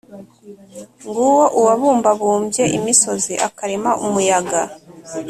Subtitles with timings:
[1.07, 4.61] Nguwo Uwabumbabumbye imisozi, akarema umuyaga,